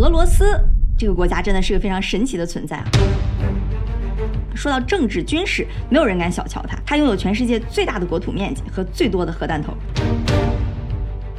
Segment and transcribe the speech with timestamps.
[0.00, 0.58] 俄罗斯
[0.96, 2.84] 这个国家真的是个非常神奇的存在啊。
[4.54, 9.74] 说到政治军事，没有人敢小瞧它，它拥有全世界最大的国土面积和最多的核弹头。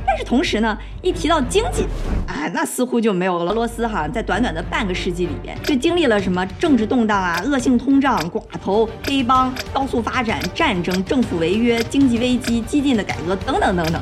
[0.05, 1.87] 但是同时呢，一提到经济，
[2.27, 13.99] 啊，那似乎就没有俄罗斯哈，在短短的半个世纪里边，就经历了什么政治动荡啊、恶性通胀、寡头、黑帮、高速发展、战争、政府违约、经济危机、激进的改革等等等等。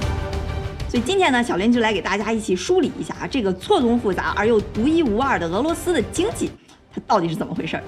[0.90, 6.50] 所以今天呢，小林就来给大家一起梳理一下啊，这个错综复杂而又独一无二的俄罗斯的经济，
[6.92, 7.84] 它到底是怎么回事儿？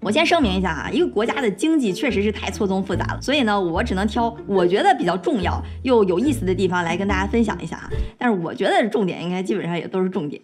[0.00, 7.90] 我先声明一下啊，一个国家的经济确实是太错综复杂了，所以呢，我只能挑我觉得比较重要又有意思的地方来跟大家分享一下啊。
[8.16, 10.40] 但是我觉得重点应该基本上也都是重点。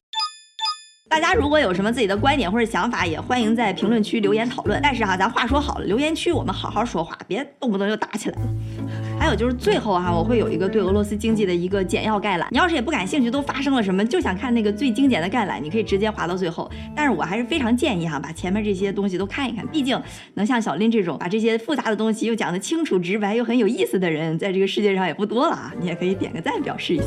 [1.15, 4.81] 大家如果有什么自己的观点或者想法，也欢迎在评论区留言讨论。
[4.83, 8.49] 但是哈，咱话说好了，留言区我们好好说话，别动不动就打起来了。
[9.17, 12.49] 还有就是最后哈，我会有一个对俄罗斯经济的一个简要概览。
[12.51, 16.69] 你要是也不感兴趣，都发生了什么，就想看那个最精简的概览，你可以直接划到最后。
[16.97, 19.65] 但是我还是非常建议哈，把前面这些东西都看一看。
[19.69, 19.97] 毕竟
[20.35, 25.73] 能像小林这种把这些复杂的东西又讲得清楚直白又很有意思的人，在这个世界上也不多了啊。
[25.79, 27.05] 你也可以点个赞表示一下。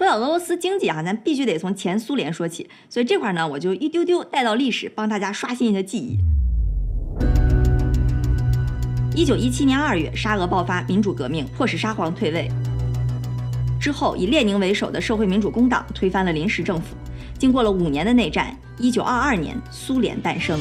[0.00, 6.16] 说到俄罗斯经济啊，咱必须得从前苏联说起，所以这块呢，我就一丢丢带到历史，帮大家刷新一下记忆。
[9.14, 12.50] 一九一七年二月，沙俄爆发民主革命，迫使沙皇退位。
[13.78, 16.96] 之后，以列宁为首的社会民主工党推翻了临时政府。
[17.38, 20.58] 经过了五年的内战，一九二二年，苏联诞生。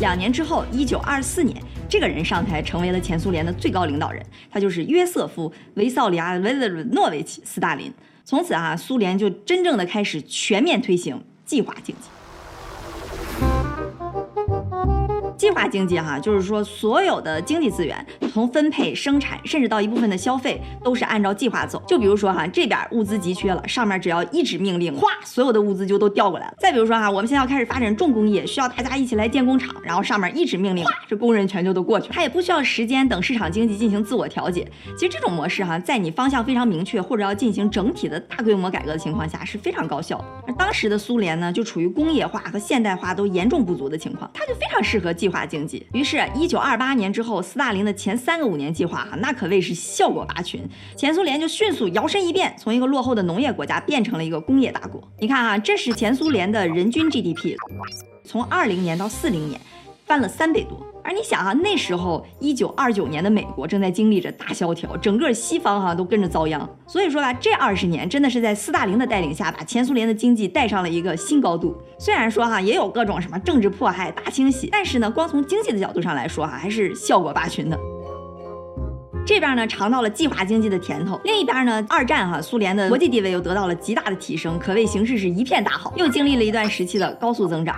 [0.00, 7.92] 两年之后，一九二四年，这个人上台，成为了前苏联的最高领导人，他就是约瑟夫·维绍里亚·维勒诺维奇·斯大林。
[8.24, 12.08] 从此啊，苏联就真正的开始全面推行计划经济。
[15.36, 21.82] 计划经济哈，就是说所有的经济资源从分配、生产，甚至到一部分的消费，都是按照计划走。
[21.86, 26.54] 就比如说哈，这边物资急缺了，上面只要一纸命令，哗，所有的物资就都调过来了。
[26.58, 32.12] 再比如说哈，我们现在要开始发展重工业，需要大家一起来建工厂，然后上面一纸命令，哗，这工人全就都过去了。
[32.14, 34.66] 它也不需要时间等市场经济进行自我调节。
[34.96, 40.24] 其实这种模式哈，在你方向非常明确或者要进行整体的大规模改革的情况下是非常高效的。
[40.46, 45.84] 而当时的苏联呢，就处于工业化和现代化都严重不足的情况，它就非常适合计计划经济。
[45.92, 50.62] 于是，一九二八年之后，斯大林的前三个五年计划哈，那可谓是效果拔群。
[50.94, 55.02] 前苏联就迅速摇身一变，从一个落后的农业国家变成了一个工业大国。
[55.18, 57.56] 你看啊，这是前苏联的人均 GDP，
[58.22, 59.60] 从二零年到四零年，
[60.06, 60.78] 翻了三倍多。
[61.04, 66.68] 而你想哈，那时候一九二九年的美国正在经历着大萧条，整个西方哈都跟着遭殃。
[66.84, 71.76] 所以说吧，这二十年真的是在斯大林的带领下，把前苏联的经济带上了一个新高度。
[71.96, 77.78] 虽然说哈也有各种什么政治迫害、大清洗，但是呢，光从经济的角度上来说哈，还是效果拔群的。
[79.24, 87.76] 这边呢尝到了计划经济的甜头，另一边呢，二战哈苏联的国际地位又得到了极大的提升，可谓形势是一片大好，又经历了一段时期的高速增长。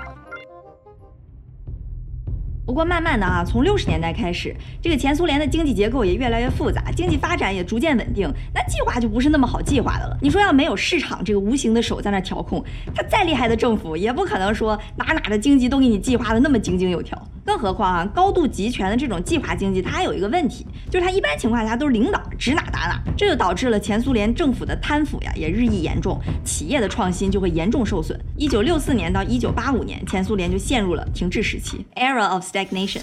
[2.69, 10.15] 不过慢慢的啊，从六十年代开始，这个前苏联的经济结构也越来越复杂，经济发展也逐渐稳定，那计划就不是那么好计划的了。
[10.21, 12.63] 你说要没有市场这个无形的手在那调控，
[12.95, 17.19] 他再厉害的政府也不可能说哪哪的经济都给你计划的那么井井有条。
[17.43, 28.19] 更何况啊，高度集权的这种计划经济，它还有一个问题，就是他一般情况下都是领导指哪打哪，这就导致了前苏联政府的贪腐呀也日益严重，企业的创新就会严重受损。
[28.37, 33.03] 一九六四年到一九八五年，前苏联就陷入了停滞时期 （era of stagnation）。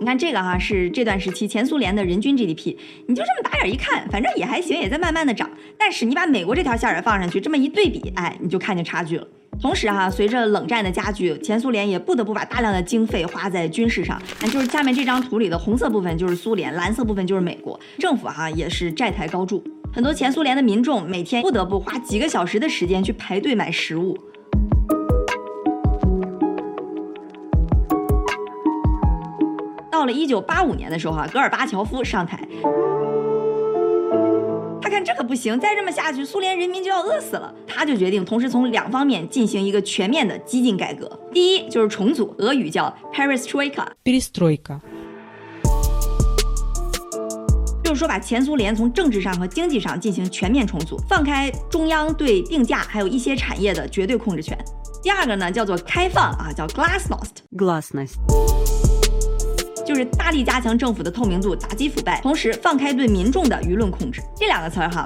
[0.00, 2.76] 你看这个哈，是这段时期前苏联的人均 GDP，
[3.06, 5.50] 你就这么打眼一看，反正也还行，也在慢慢的涨。
[5.78, 9.26] 但是你把美国这条线也放上去，这么一对比，哎，你就看见差距了。
[9.60, 14.20] 同时哈，随着冷战的加剧，前苏联也不得不把大量的经费花在军事上。
[14.42, 17.78] 那就是下面这张图里的红色部分就是苏联，蓝色部分就是美国。
[17.98, 24.18] 政府哈也是债台高筑，很多前苏联的民众每天不得不花几个小时的时间去排队买食物。
[29.90, 32.46] 到了一九八五年的时候哈，戈尔巴乔夫上台。
[34.84, 37.50] 他看这可不行，再这么下去，苏联人民就要饿死了。
[37.66, 41.10] 他就决定同时从两方面进行一个全面的激进改革。
[41.32, 43.86] 第一就是重组，俄语叫 perestroika，
[47.82, 54.54] 就是说把前苏联从政治上和经济上进行全面重组，放开中央对定价还有一些产业的绝对控制权。
[55.02, 58.43] 第二个呢叫做开放啊，叫 glasnost，glasnost。
[59.84, 64.22] 就是大力加强政府的透明度，打击腐败，同时放开对民众的舆论控制。
[64.34, 65.04] 这两个词儿哈，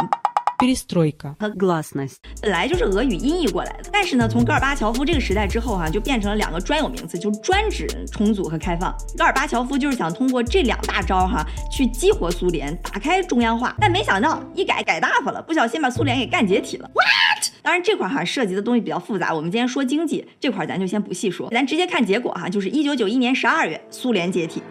[1.40, 8.96] 和 гласность 本来就是俄语音译过来的，但是呢，从戈尔巴乔夫这个时代之后哈，就变成了两个专有名词，就专指重组和开放。
[9.18, 16.90] 戈尔巴乔夫就是想通过这两大招哈，去激活苏联，打开中央化，但没想到一改改大发了，不小心把苏联给干解体了。
[16.94, 17.52] What？
[17.62, 24.64] 当然这块哈涉及的东西比较复杂，我们今天说经济这块咱就先不细说，咱直接看结果哈，就是一九九一年十二月，苏联解体。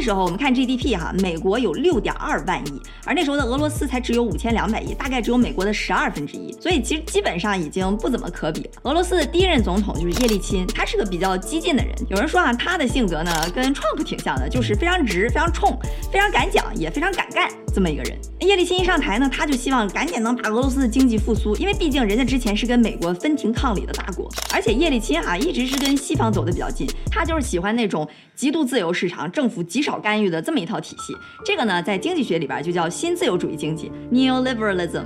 [0.00, 8.68] 时候我们看 GDP 哈，美国有六点二万亿，而那时候的俄罗斯才只有五千两百亿，大概只有美国的十二分之一，所以其实基本上已经不怎么可比。
[8.82, 11.94] 俄罗斯的第一任总统就是叶利钦，他是个比较激进的人。
[12.08, 15.78] 有人说啊，他的性格呢跟 Trump 挺像的，就是非常直、非常冲、
[16.10, 18.18] 非常敢讲，也非常敢干这么一个人。
[18.40, 29.89] 叶利钦一上台呢，他就希望赶紧能把俄罗斯的经济复苏，因为毕竟人家之前是跟美国分庭抗礼的大国，而且叶利钦哈一直是跟西方走的比较近，他就是喜欢那种极度自由市场、政府极少。
[29.90, 35.02] 少干预的这么一套体系，这个呢，在经济学里边就叫新自由主义经济 （neoliberalism）。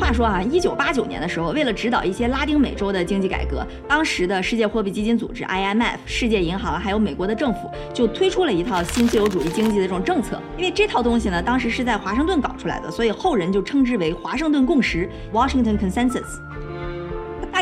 [0.00, 10.40] 话说啊，一九八九年的时候，为了指导一些拉丁美洲的经济改革，当时的世界货币基金组织 （IMF）、世界银行还有美国的政府就推出了一套新自由主义经济的这种政策。
[10.56, 16.40] 因为这套东西呢，当时是在华盛顿搞出来的，所以后人就称之为华盛顿共识 （Washington Consensus）。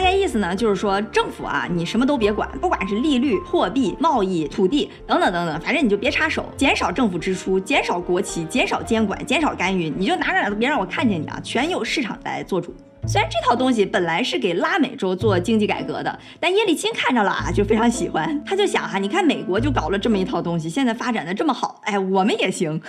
[0.01, 12.75] 大概意思呢，就是说政府啊，你什么都别管，不管是利率、货币、贸易、土地等等等等，反正你就别插手，减少政府支出，减少国企，减少监管，减少干预，你就哪哪都别让我看见你啊，全由市场来做主。
[13.07, 22.81] 虽然这套东西本来是给拉美洲做经济改革的，但叶利钦看着了啊，就非常喜欢，他就想哈，你看美国就搞了这么一套东西，现在发展的这么好，哎，我们也行。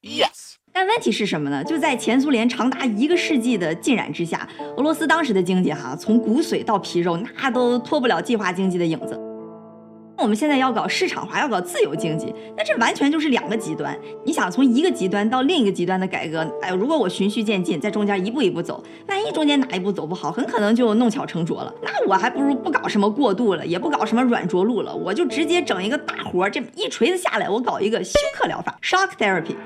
[0.00, 0.51] Yes。
[0.74, 1.62] 但问题是什么呢？
[1.62, 9.20] 就在前苏联长达一个世纪的浸染之下，俄罗斯当时的经济哈，从骨髓到皮肉，那都脱不了计划经济的影子。
[10.18, 13.96] 我们现在要搞市场化，要搞自由经济，那这完全就是两个极端。
[14.24, 21.74] 你想从一个极端到另一个极端的改革，哎，如果我循序渐进，在中间一步一步走，万一中间哪一步走不好，很可能就弄巧成拙了。
[21.82, 29.56] 那我还不如不搞什么过渡了，也不搞什么软着陆了，我就直接整一个大活，这一锤子下来，我搞一个休克疗法 （shock therapy）。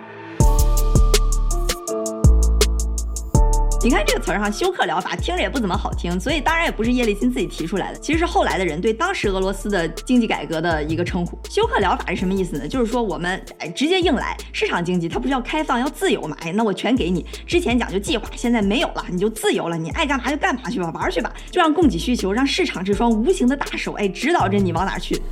[3.86, 11.38] 你看这个词儿哈，休克疗法听着也不怎么好听，所以当然也不是叶利钦自己提出来的，其实是后来的人对当时俄罗斯的经济改革的一个称呼。
[11.48, 12.66] 休克疗法是什么意思呢？
[12.66, 16.36] 就是说我们哎直接硬来，市场经济它不是要开放要自由嘛？
[16.40, 25.22] 哎，那我全给你，之前讲究计划，现在没有了，你就自由了，你爱干嘛就干嘛去吧，玩去吧，就让供给需求，让市场这双无形的大手哎指导着你往哪去。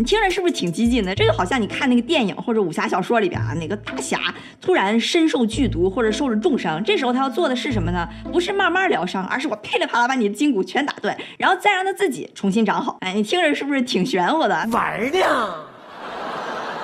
[0.00, 1.14] 你听着是不是挺激进的？
[1.14, 4.18] 这就好像你看那个电影或者武侠小说里边啊，哪个大侠
[4.58, 8.08] 突然身受剧毒或者受了重伤，这时候他要做的是什么呢？
[8.32, 12.96] 不是慢慢疗伤，而是我噼里啪啦把你的筋骨全打断，然后再让他自己重新长好。
[13.02, 14.66] 哎，你听着是不是挺玄乎的？
[14.72, 15.69] 玩呢。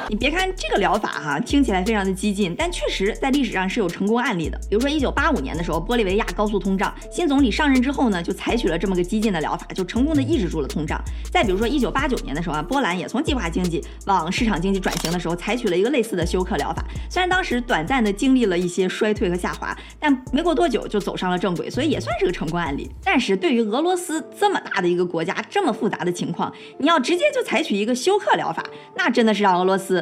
[0.09, 4.57] 你别看这个疗法哈，听起来非常的激进，但确实在历史上是有成功案例的。
[4.71, 11.01] 比如说一九八五年的时候，玻利维亚高速通胀，新总理上任之后呢，就采取了这么个激进的疗法，就成功的抑制住了通胀。
[11.33, 16.85] 再比如说一九八九年的时候啊，波兰也从计划经济往市场经济转型的时候，采取了一个类似的休克疗法。
[17.11, 22.89] 虽然当时短暂的经历了一些衰退和下滑，但没过多久就走上了正轨，所以也算是个成功案例。
[23.03, 28.65] 但是对于俄罗斯这么大的一个国家，这么复杂的情况，你要直接就采取一个休克疗法，
[28.95, 29.96] 那真的是让俄罗斯。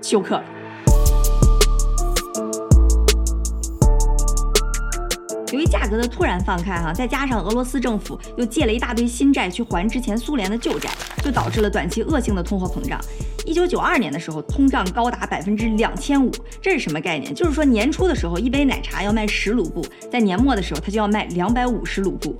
[0.00, 0.42] 休克。
[5.52, 10.88] 由于价格的突然放开，哈，再加上俄罗斯政府又借了一大堆新债去还之前苏联的旧债，
[11.22, 12.98] 就导致了短期恶性的通货膨胀。
[13.44, 16.30] 一九九二年的时候，通胀高达百分之两千五，
[16.62, 17.34] 这是什么概念？
[17.34, 22.34] 就是说年初的时候，一杯奶茶要卖十卢布，在年末的时候，它就要卖两百五十卢布。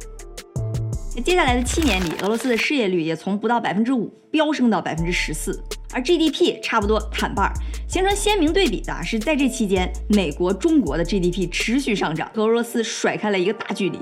[1.22, 5.62] 接下来的七年里，俄罗斯的失业率也从不到百分之五飙升到百分之十四。
[5.92, 7.52] 而 GDP 差不多砍半儿，
[7.86, 13.98] 形成鲜明对比的是，在这期间，美国、中国的 GDP 持续上涨，和俄罗斯甩开了一个大距离。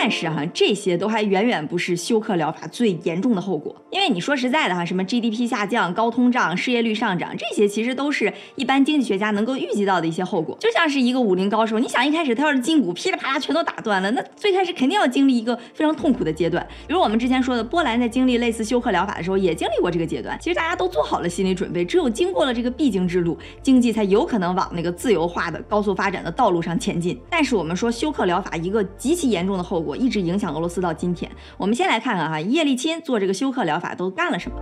[0.00, 3.74] 但是哈，这些都还远远不是休克疗法最严重的后果。
[3.90, 10.56] 因为你说实在的哈，什么 GDP 下降、高通胀、失业率上涨，这些其实都是一般经济学家能够预计到的一些后果。
[10.60, 16.64] 就像是一个武林高手，你想一开始他要是筋骨噼里啪啦全都打断了，那最开始肯定要经历一个非常痛苦的阶段。
[16.86, 20.38] 比如我们之前说的，波兰在经历类似休克疗法的时候，也经历过这个阶段。
[20.40, 27.20] 其实大家都做好了心理准备，只有经过了这个必经之路，经济才有可能往那个自由化的高速发展的道路上前进。
[27.28, 29.87] 但是我们说休克疗法一个极其严重的后果。
[29.88, 31.30] 我一直影响俄罗斯到今天。
[31.56, 34.56] 我们先来看看哈，叶利钦做这个休克疗法都干了什么？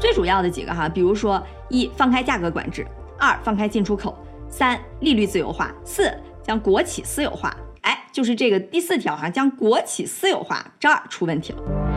[0.00, 2.86] 最主要的几个哈，比如说一放开价格管制，
[3.18, 4.16] 二放开进出口，
[4.48, 6.10] 三利率自由化，四
[6.42, 7.54] 将国企私有化。
[7.82, 11.93] 哎，就是这个第四条哈，将国企私有化，这儿出问题了。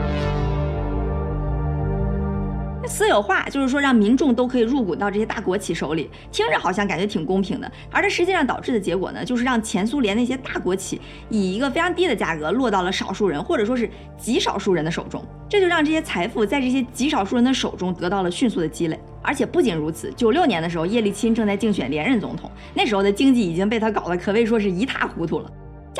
[2.88, 18.98] 私有化就是说让民众都可以入股到这些大国企手里，听着好像感觉挺公平的，而这实际上导致的结果呢，就是让前苏联那些大国企以一个非常低的价格落到了少数人或者说是极少数人的手中，这就让这些财富在这些极少数人的手中得到了迅速的积累。
[19.22, 25.52] 而且不仅如此，九六年的时候，叶利钦正在竞选连任总统，那时候的经济已经被他搞得可谓说是一塌糊涂了。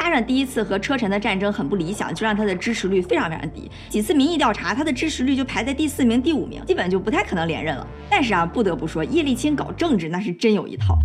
[0.08, 3.70] 加上第一次和车臣的战争很不理想，就让他的支持率非常非常低。
[3.90, 7.86] 几次民意调查，他的支持率就排在第四名、第五名，基本就不太可能连任了。
[8.08, 10.98] 但是啊，不得不说，叶利钦搞政治那是真有一套。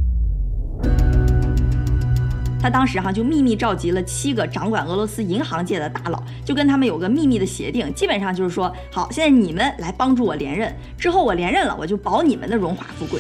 [2.62, 13.20] 他当时哈就秘密召集了七个掌管俄罗斯银行界的大佬，就跟他们有个秘密的协定，基本上就是说，好，现在你们来帮助我连任，之后我连任了，我就保你们的荣华富贵。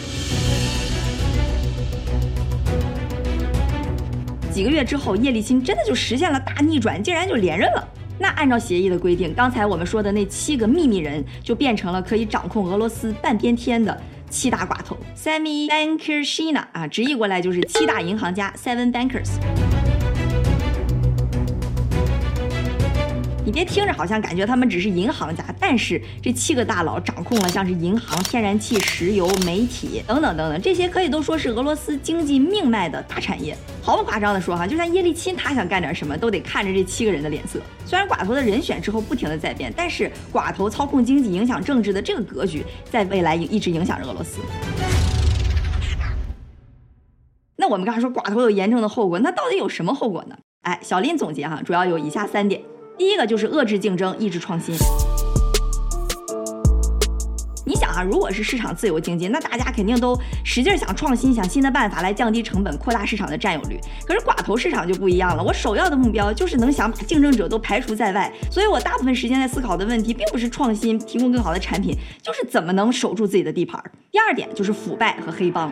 [4.54, 7.88] 几个月之后，叶利钦真的就实现了大逆转，竟然就连任了。
[8.20, 19.63] 那按照协议的规定，刚才我们说的那七个秘密人就变成了可以掌控俄罗斯半边天的七大寡头，Semi Bankershina 啊，直译过来就是七大银行家，Seven Bankers。
[23.46, 33.54] 你别听着好像感觉他们只是银行家，但是这七个大佬掌控了像是银行、天然气、石油、媒体等等等等这些，可以都说是俄罗斯经济命脉的大产业。
[33.82, 37.60] 毫不夸张的说哈，就像叶利钦他想干点什么，都得看着这七个人的脸色。
[37.86, 44.40] 虽然寡头的人选之后不停的在变，但是寡头操控经济、影响政治的这个格局，在未来一直影响着俄罗斯。
[47.58, 50.38] 那我们刚才说寡头有严重的后果，那到底有什么后果呢？
[50.62, 52.62] 哎，小林总结哈，主要有以下三点。
[52.98, 54.76] 第一个就是遏制竞争，抑制创新。
[57.66, 63.80] 你想啊，如果是市场自由经济，那大家肯定都使劲想创新，想新的办法来降低成本，扩大市场的占有率。
[64.06, 68.32] 可是寡头市场就不一样了，我首要的目标就是能想把竞争者都排除在外。
[68.52, 73.82] 所以我大部分时间在思考的问题，并不是创新、提供更好的产品，就是怎么能守住自己的地盘。
[74.12, 75.72] 第二点就是腐败和黑帮。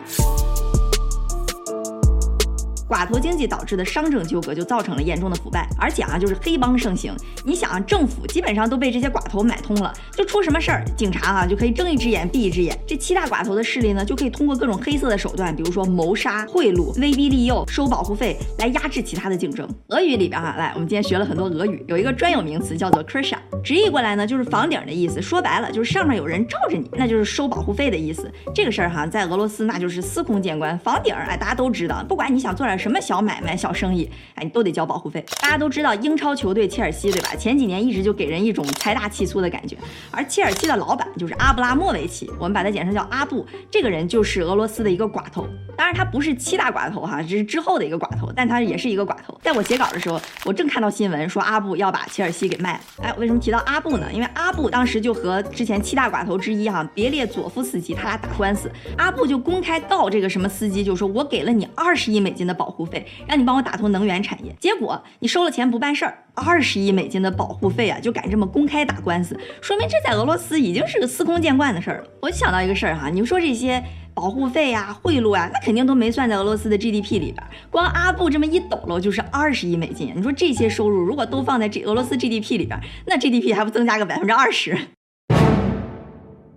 [2.92, 7.16] 寡头经济导致的商政纠葛就造成了严重的腐败，而且啊，就是黑帮盛行。
[7.42, 12.78] 你想啊，政府基本上都被这些寡头买通了，就出什么事儿，警察啊就可以睁一只眼闭一只眼。
[12.86, 19.66] 这七大寡头的势力呢，就可以通过各种黑色的手段，比如说谋杀、贿赂、威逼利诱、收保护费，来压制其他的竞争。
[19.88, 25.22] 俄语里边哈，来，我们今天学了很多俄语，有一个专有名词叫做 krysha，直译过来呢就是房顶的意思。
[25.22, 28.30] 说白了就是上面有人罩着你，那就是收保护费的意思。
[28.54, 30.78] 这个事儿哈，在俄罗斯那就是司空见惯。
[30.80, 32.72] 房顶哎，大家都知道，不管你想做点。
[32.82, 35.24] 什么小买卖、小生意，哎，你都得交保护费。
[35.40, 37.28] 大家都知道英超球队切尔西，对吧？
[37.36, 39.76] 前几年一直就给人一种财大气粗的感觉。
[40.10, 43.46] 而切尔西的老板就是阿布拉莫维奇，我们把他简称叫阿布。
[43.70, 49.38] 这个人就是俄罗斯的一个寡头，当然他不是七大寡头哈，只是之后的一个寡头，但他也是一个寡头。
[49.40, 52.80] 在我写稿的时候，我正看到新闻说阿布要把切尔西给卖了。
[53.02, 54.08] 哎，为什么提到阿布呢？
[54.12, 58.68] 因为阿布当时就和之前七大寡头之一哈别列佐夫斯基他俩打官司，
[58.98, 62.72] 阿布就公开告这个什么司机，就说我给了你二十亿美金的保。
[62.72, 72.08] 护费让你帮我打通能源产业，结果你收了钱不办事儿，二十亿美金的保护费啊，就敢这么公开打官司，说明这在俄罗斯已经是个司空见惯的事儿了。
[72.22, 80.12] 我就想到一个事儿哈，你说这些保护费呀、贿赂啊，那肯定都没算在俄罗斯的 GDP 里边，光阿布这么一抖搂就是二十亿美金。
[80.14, 84.76] 你说这些收入如果都放在这俄罗斯 GDP 里边，那 GDP 还不增加个百分之二十？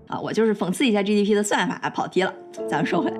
[0.08, 2.34] 啊，我就是讽刺一下 GDP 的算法啊，跑题了，
[2.70, 3.18] 咱们说回来。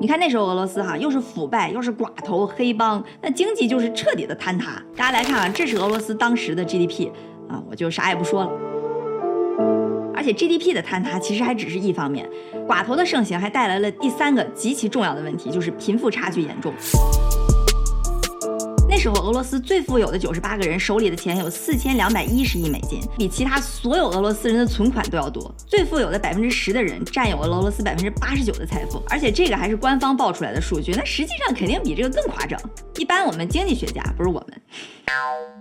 [0.00, 4.80] 你看那时候俄罗斯哈，又是腐败，又是寡头黑帮，那经济就是彻底的坍塌。
[4.96, 7.10] 大家来看啊，这是俄罗斯当时的 GDP
[7.48, 8.67] 啊，我就啥也不说了。
[10.18, 12.28] 而且 GDP 的坍塌其实还只是一方面，
[12.66, 16.72] 寡头的盛行还带来了第三个极其重要的问题，就是贫富差距严重。
[18.90, 25.54] 那时候，俄罗斯最富有的九十八个人手里的钱有四千两百一十亿美金，比其他所有俄罗斯人的存款都要多。
[25.66, 32.58] 最富有的百分之十的人占有了俄罗斯百分之八十九的财富，而且这个还是官方报出来的数据，那实际上肯定比这个更夸张。
[32.96, 34.60] 一般我们经济学家不是我们，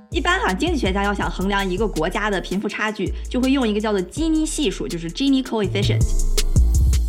[0.10, 6.37] 一般哈经济学家要想衡量一个国家的贫富差距，就会用一个叫做基尼系数，就是 Gini coefficient。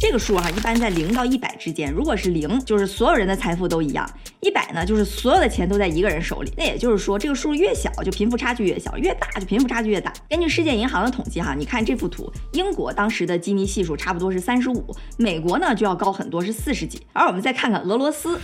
[0.01, 1.93] 这个数哈，一般在零到一百之间。
[1.93, 4.07] 如果是零，就是所有人的财富都一样；
[4.41, 6.53] 一百呢，就是所有的钱都在一个人手里。
[6.57, 10.13] 那也就是说，这个数越小，就贫富差距越小；越大，就贫富差距越大。
[10.31, 17.05] 根据世界银行的统计哈，你看这幅图，英国当时的基尼系数差不多是三十五，美国呢就要高很多，是四十几。
[17.13, 18.39] 而我们再看看俄罗斯。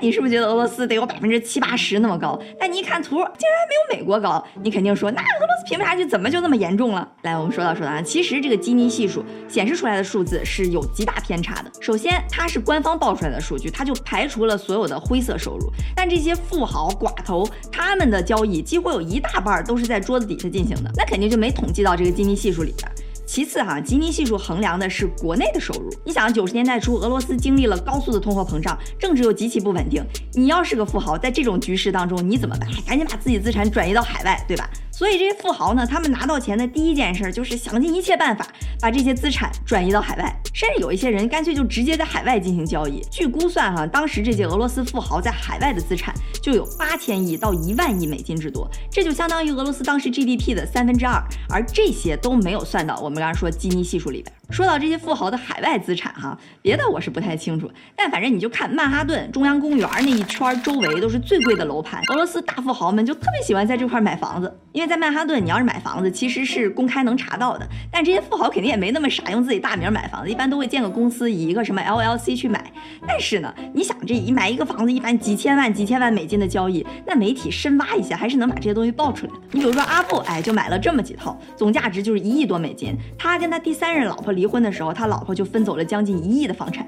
[0.00, 2.38] 你是不是觉得俄罗斯得有百分之七八十那么高？
[2.58, 3.28] 但你一看图，竟然
[3.68, 7.08] 没有美国高，你肯定说那俄罗斯贫富差距怎么就那么严重了？
[7.22, 11.70] 来，我们说到说到啊，其实这个基尼系数显示出来的数字是有极大偏差的。
[11.80, 22.90] 首先，它是官方报出来的数据，它就排除了所有的灰色收入，但这些富豪寡头他们的交易几乎有一大半都是在桌子底下进行的，那肯定就没统计到这个基尼系数里边。
[23.26, 25.90] 其次哈，基尼系数衡量的是国内的收入。
[26.04, 30.02] 你想，九十年代初，俄罗斯经历了高速的通货膨胀，政治又极其不稳定。
[30.34, 32.68] 你要是个富豪，在这种局势当中，你怎么办？
[32.86, 34.70] 赶紧把自己资产转移到海外，对吧？
[34.92, 38.46] 所以这些富豪呢，他们拿到钱的第一件事就是想尽一切办法
[38.80, 43.02] 把这些资产转移到海外，甚至有一些人干脆就直接在海外进行交易。
[43.10, 54.32] 据估算哈，当时这些俄罗斯富豪在海外的资产就有八千亿到一万亿美金之多，这就相当于俄罗斯当时 GDP 的三分之二，而这些都没有算到我们刚刚说基尼系数里边。
[54.50, 72.72] 说到这些富豪的海外资产哈，别的我是不太清楚，但反正你就看曼哈顿中央公园那一圈周围都是最贵的楼盘，俄罗斯大富豪们就特别喜欢在这块买房子，因为在曼哈顿你要是买房子其实是公开能查到的，但这些富豪肯定也没那么傻用自己大名买房子，一般都会建个公司以一个什么 LLC 去买。
[73.04, 79.32] 但是呢，你想这一买一个房子一般几千万几千万美金的交易，那媒体深挖一下还是能把这些东西爆出来。
[79.50, 84.32] 你比如说阿布，哎，就买了这么几套，总价值就是一亿多美金，他跟他第三任老婆。
[84.32, 86.86] 离婚的时候，他老婆就分走了将近一亿的房产。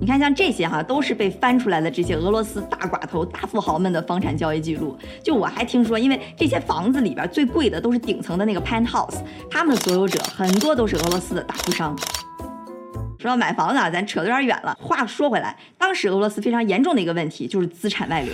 [0.00, 4.96] 你看，像这些哈，都是被翻出来的这些俄罗斯大寡头、大富豪们的房产交易记录。
[5.22, 9.16] 就我还听说，因为这些房子里边最贵的都是顶层的那个 penthouse，
[9.50, 11.96] 他们的所有者很多都是俄罗斯的大富商。
[13.18, 14.74] 说到买房子啊，咱扯得有点远了。
[14.80, 18.32] 话说回来，当时俄罗斯非常严重的一个问题就是资产外流。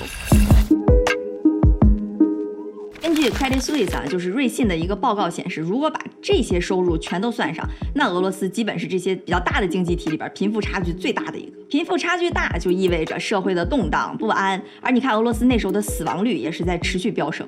[3.27, 11.53] 根据 Credit Suisse 啊，就是瑞信的一个报告显示，如果把这些收入全都算上，那俄罗斯基本是这些比较大的经济体里边贫富差距最大的一个。
[11.69, 17.45] 贫富差距大就意味着社会的动荡不安，而你看俄罗斯那时候的死亡率也是在持续飙升。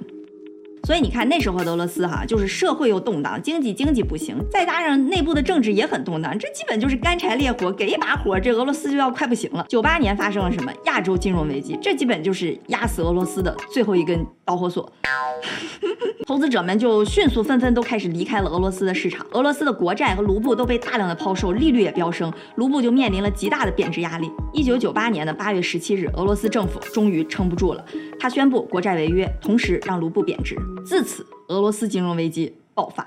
[0.89, 9.67] 所以你看那时候俄罗斯哈，就是社会又动荡，经济经济不行，再加上内部的政治也很动荡，这基本就是干柴烈火，给一把火，这俄罗斯就要快不行了。
[9.69, 10.73] 九八年发生了什么？
[10.87, 14.91] 亚洲金融危机，这基本就是压死俄罗斯的最后一根导火索。
[16.27, 24.31] 投资者们就迅速纷纷都开始离开了俄罗斯的市场，俄罗斯的国债和卢布都被大量的抛售，利率也飙升，卢布就面临了极大的贬值压力。
[24.55, 27.85] 一九九八年的八月十七日，俄罗斯政府终于撑不住了，
[28.19, 30.57] 他宣布国债违约，同时让卢布贬值。
[30.85, 33.07] 自此，俄罗斯金融危机爆发。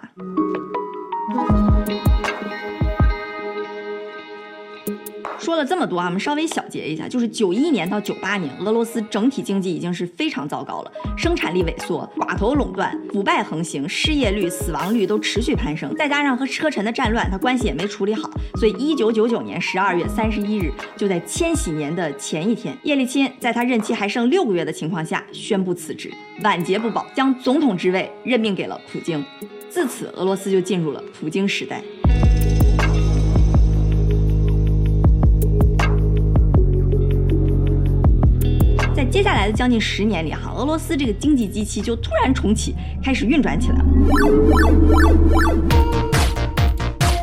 [5.52, 26.10] 说了这么多啊，我们稍微小结一下，就是九一年到九八年，俄罗斯整体经济已经是非常糟糕了，生产力萎缩，寡头垄断，腐败横行，失业率、死亡率都持续攀升，再加上和车臣的战乱，他关系也没处理好，所以一九九九年十二月三十一日，就在千禧年的前一天，叶利钦在他任期还剩六个月的情况下宣布辞职，
[26.44, 29.22] 晚节不保，将总统之位任命给了普京，
[29.70, 31.82] 自此俄罗斯就进入了普京时代。
[39.02, 43.86] 在接下来的将近十年里，哈，俄罗斯这个经济机器就突然重启，开始运转起来了。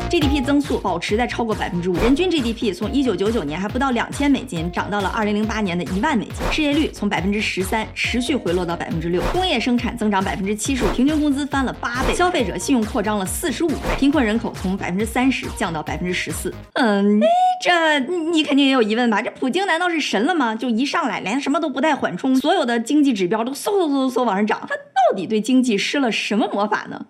[0.09, 6.35] GDP 增速保持在超过百分之五，人均 GDP 从一九九九年还不到两千美金，涨到了二零零八年的一万美金。
[6.51, 16.53] 失业率从百分之十三持续回落到百分之六，工业生产增长百分之七十五，平均工资翻了八倍，消费者信用扩张了四十五倍，贫困人口从百分之三十降到百分之十四。
[16.73, 17.21] 嗯，
[17.63, 19.21] 这你肯定也有疑问吧？
[19.21, 20.55] 这普京难道是神了吗？
[20.55, 27.07] 就一上来连什么都不带缓冲，所有的经济指标都嗖嗖嗖嗖往上涨，他到底对经济施了什么魔法呢？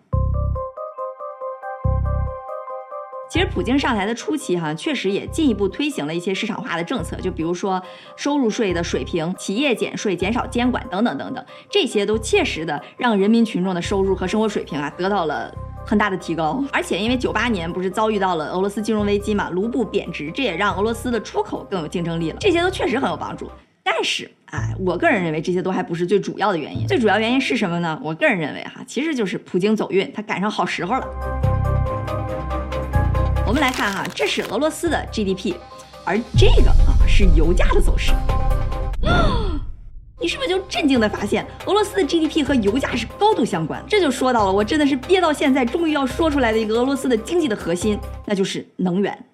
[3.28, 7.82] 其实普京上台的初期，哈，确实也进一步推行了一些市场化的政策，就比如说
[8.16, 16.64] 收入税的水平、企业减税、减少监管等等等等，这些都切实的让人民群众的收入和生活水平啊得到了很大的提高。
[16.72, 23.50] 而且因为九八年不是遭遇到了俄罗斯金融危机嘛，卢布贬值，这也让俄罗斯的出口更有竞争力了，这些都确实很有帮助。
[23.84, 28.00] 但是，哎，我个人认为这些都还不是最主要的原因，最主要原因是什么呢？
[28.02, 31.47] 我个人认为哈，其实就是普京走运，他赶上好时候了。
[33.58, 35.54] 来看哈，这是俄罗斯的 GDP，
[36.04, 38.12] 而这个啊是油价的走势。
[40.20, 43.82] 你是不是就震惊的发现，俄罗斯的 GDP 和油价是高度相关？
[43.88, 49.24] 这就说到了我真的是憋到现在，终于要说出来的一个俄罗斯的经济的核心，那就是能源。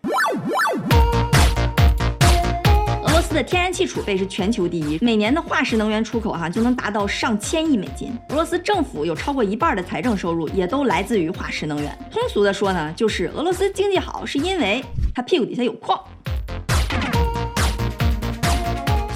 [3.35, 8.17] 的天然气储备是全球第一，每年的化石能源出口哈就能达到上千亿美金。
[8.29, 11.99] 俄罗斯政府有超过一半的财政收入也都来自于化石能源。
[12.13, 16.01] 通俗的说呢，就是俄罗斯经济好是因为它屁股底下有矿。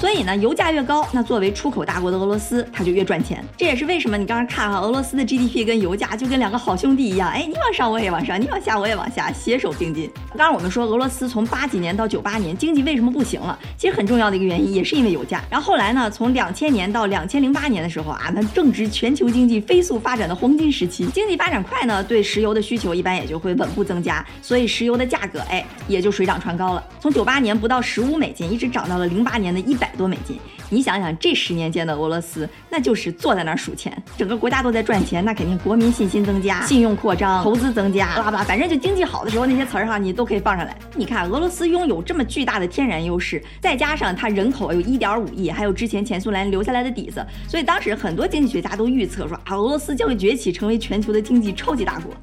[0.09, 3.45] 所以呢，油价越高，那作为出口大国的俄罗斯，它就越赚钱。
[3.55, 10.09] 这也是为什么你刚刚看哈，俄罗斯的 GDP 跟油价就跟两个好兄弟一样，哎，你往上我也往上，你往下我也往下，携手并进。
[10.29, 13.59] 刚刚我们说俄罗斯从八几年到九八年经济为什么不行了？
[13.77, 15.43] 其实很重要的一个原因也是因为油价。
[15.47, 26.83] 然后后来呢，从两千年到两千零八年的时候啊，那正值全球经济飞速发展的黄金时期，经济发展快呢，对石油的需求一般也就会稳步增加，所以石油的价格哎也就水涨船高了。
[26.99, 30.39] 从九八年不到十五美金，一直涨到了零八年的一百多美金。
[30.69, 40.77] 你想想，这十年间的俄罗斯，那就是坐在那儿数钱，整个国家都在赚钱，那肯定国民信心增加，信用扩张，投资增加，巴拉巴，反正就经济好的时候，那些词儿哈，你都可以放上来。
[40.95, 52.13] 你看，俄罗斯拥有这么巨大的天然优势，再加上它人口有一点五亿，还有之前前苏联留下来的底子，所以当时很多经济学家都预测说啊，俄罗斯将会崛起，成为全球的经济超级大国。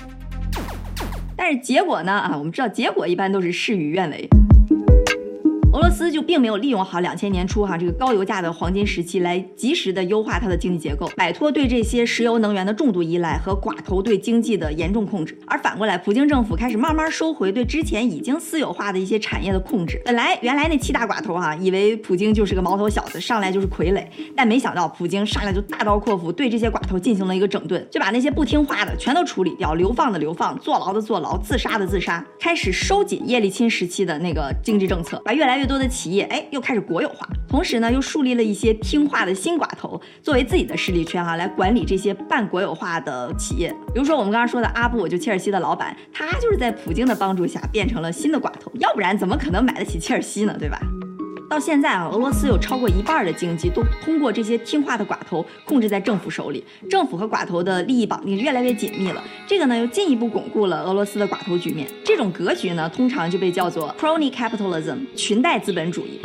[1.36, 2.12] 但是结果呢？
[2.12, 4.28] 啊，我们知道结果一般都是事与愿违。
[5.76, 15.38] 俄罗斯就并没有利用好两千年初哈这个高油价的黄金时期来及时的优化它的经济结构，摆脱对这些石油能源的重度依赖和寡头对经济的严重控制。
[15.46, 20.00] 而反过来，普京政府开始慢慢收回对之前已经私有化的一些产业的控制。
[20.06, 24.02] 本来原来那七大寡头哈以为普京就是个毛头小子，上来就是傀儡，
[24.34, 43.68] 但没想到普京上来就大刀阔斧对这些寡头进行了一个整顿，就把那些不听话的全都处理掉，流放的流放，坐牢的坐牢，自杀的自杀，开始收紧叶利钦时期的那个经济政策，把越来越多的企业，哎，又开始国有化，同时呢，又树立了一些听话的新寡头，作为自己的势力圈哈，来管理这些半国有化的企业。
[43.92, 50.56] 比如说我们刚刚说的阿布，就切尔西的老板，他就是在普京的帮助下变成了新的寡头，要不然怎么可能买得起切尔西呢？
[50.58, 50.80] 对吧？
[51.48, 59.22] 到现在啊，俄罗斯有超过一半的经济都通过这些听话的寡头控制在政府手里，政府和寡头的利益绑定越来越紧密了。
[59.46, 61.86] 这个呢，又进一步巩固了俄罗斯的寡头局面。
[62.04, 66.18] 这种格局呢，通常就被叫做 prony capitalism，裙带资本主义。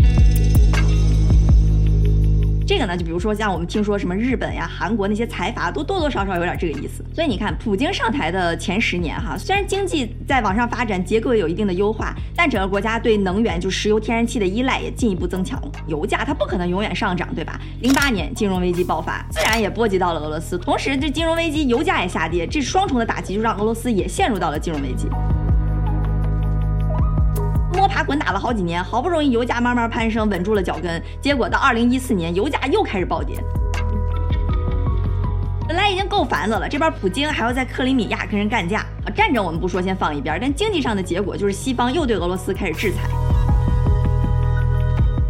[2.71, 7.03] 这个呢，就比如说像我们听说什么日本呀、韩国那些财阀，都多多少少有点这个意思。
[7.13, 15.71] 所以你看，普京上台的前十年哈，虽然经济在往上发展，结构也有一定的优化，但整个国家对能源就石油、天然气的依赖也进一步增强了。
[15.87, 17.59] 油价它不可能永远上涨，对吧？
[17.81, 20.57] 零八年金融危机爆发，自然也波及到了俄罗斯。
[20.57, 25.09] 同时，这金融危机，油价也下跌，这双重的打击就让俄罗斯也陷入到了金融危机。
[28.03, 31.01] 滚打了好几年，好不容易油价慢慢攀升，稳住了脚跟。
[31.21, 33.37] 结果到二零一四年，油价又开始暴跌。
[35.67, 39.07] 本来已经够烦的了，这边普京还要在克里米亚跟人干架啊！
[39.15, 40.37] 战争我们不说，先放一边。
[40.41, 43.30] 但经济上的结果就是西方又对俄罗斯开始制裁。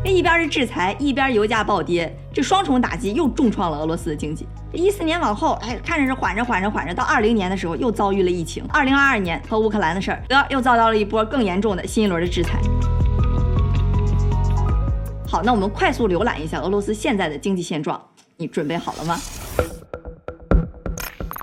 [0.03, 4.47] 那一边是制裁，一边油价暴跌，这双重打击又重创了俄罗斯的经济。
[4.73, 8.65] 一四年往后，哎，看着是缓着缓着缓着，到二零年的时候又遭遇了疫情。
[8.69, 12.59] 二零二二年和乌克兰的事儿，得又遭到了一波更严重的新一轮的制裁。
[15.27, 18.01] 好，那我们快速浏览一下俄罗斯现在的经济现状，
[18.37, 19.19] 你准备好了吗？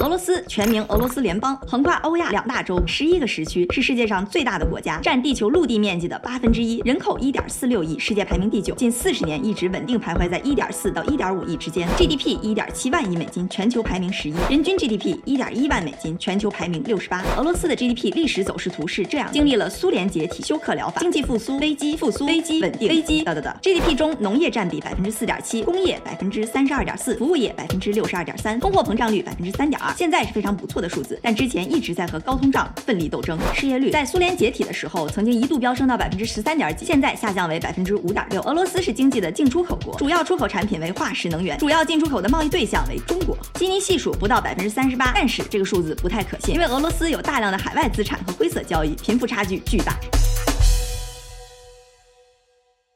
[0.08, 17.22] 俄罗斯全名俄罗斯联邦，横跨欧亚两大洲，十一个时区，是世界上最大的国家，占地球陆地面积的八分之一，人口一点四六亿，世界排名第九，近四十年一直稳定徘徊在一点四到一点五亿之间，GDP 一点七万亿美金，全球排名十一，人均 GDP 一点一万美金，全球排名六十八。
[17.36, 23.54] 俄罗斯的 GDP 历史走势图是这样：经历了苏联解体、休克疗法、经济复苏、危机、复苏、危机、稳定、危机，等等等。
[23.60, 29.94] GDP 中农业占比百分之四点七，工业百分之三十二点四，服务业百分之六十二点三，通货膨胀率百分之三点二。
[29.98, 33.36] 现在是非常不错的数字，但之前一直在和高通胀奋力斗争。
[33.52, 38.40] 失业率在苏联解体的时候，曾经一度飙升到百分之十三点几，现在下降为百分之五点六。
[38.42, 43.36] 俄罗斯是经济的进出口国，主要出口产品为化石能源，主要进出口的贸易对象为中国。
[43.54, 49.96] 基尼系数不到百分之三十八，但是这个数字不太可信，因为俄罗斯有大量的海外资产和灰色交易，贫富差距巨大。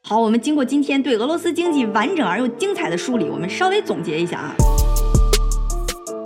[0.05, 4.55] 好，我们经过今天对俄罗斯经济完整而又精彩的梳理，我们稍微总结一下啊。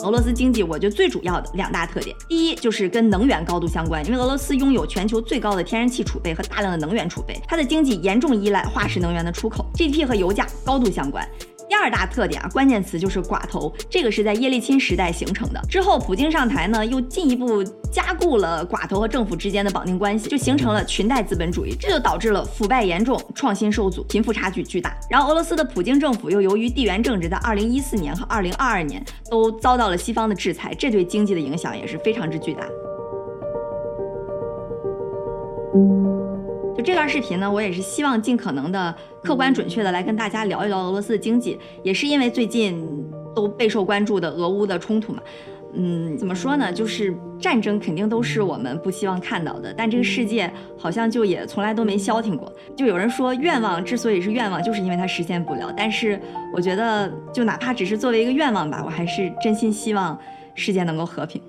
[0.06, 11.28] 俄罗斯经济，我觉得最主要的两大特点，第一就是跟能源高度相关，因为俄罗斯拥有全球最高的天然气储备和大量的能源储备，它的经济严重依赖化石能源的出口，GDP 和油价高度相关。
[11.68, 15.60] 第二大特点啊，关键词就是寡头，这个是在叶利钦时代形成的。
[15.68, 24.96] 之后普京上台呢，又进一步加固了寡头和政府之间的绑定关系，就形成了裙带资本主义，这就导致了腐败严重、创新受阻、贫富差距巨大。
[25.10, 32.64] 然后俄罗斯的普京政府又由于地缘政治，在二零一四年和二零二二年都遭到了西方的制裁，这对经济的影响也是非常之巨大。
[36.86, 38.94] 这段视频呢，我也是希望尽可能的
[39.24, 42.80] 客观准确的来跟大家聊一聊俄罗斯的经济，也是因为最近
[43.34, 45.20] 都备受关注的俄乌的冲突嘛。
[45.74, 46.72] 嗯，怎么说呢？
[46.72, 52.50] 就是战争肯定都是我们不希望看到的，但这个世界好像就也从来都没消停过。
[52.76, 55.74] 就有人说，愿望之所以是愿望，就是因为它实现不了。
[55.76, 56.20] 但是
[56.54, 60.16] 我觉得，就哪怕只是作为一个愿望吧，我还是真心希望
[60.54, 61.42] 世界能够和平。